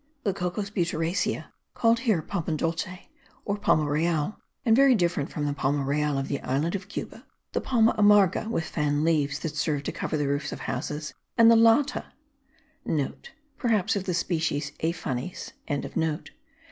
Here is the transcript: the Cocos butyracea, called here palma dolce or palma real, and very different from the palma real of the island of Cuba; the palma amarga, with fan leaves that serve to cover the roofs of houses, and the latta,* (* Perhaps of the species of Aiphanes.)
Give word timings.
the 0.23 0.33
Cocos 0.33 0.71
butyracea, 0.71 1.51
called 1.75 1.99
here 1.99 2.23
palma 2.23 2.57
dolce 2.57 3.07
or 3.45 3.55
palma 3.55 3.87
real, 3.87 4.39
and 4.65 4.75
very 4.75 4.95
different 4.95 5.29
from 5.31 5.45
the 5.45 5.53
palma 5.53 5.83
real 5.83 6.17
of 6.17 6.27
the 6.27 6.41
island 6.41 6.73
of 6.73 6.87
Cuba; 6.87 7.23
the 7.51 7.61
palma 7.61 7.93
amarga, 7.99 8.49
with 8.49 8.63
fan 8.65 9.03
leaves 9.03 9.37
that 9.41 9.55
serve 9.55 9.83
to 9.83 9.91
cover 9.91 10.17
the 10.17 10.27
roofs 10.27 10.51
of 10.51 10.61
houses, 10.61 11.13
and 11.37 11.51
the 11.51 11.55
latta,* 11.55 12.11
(* 13.23 13.59
Perhaps 13.59 13.95
of 13.95 14.05
the 14.05 14.15
species 14.15 14.69
of 14.71 14.77
Aiphanes.) 14.79 15.51